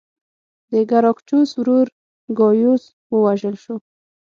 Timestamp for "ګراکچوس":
0.89-1.49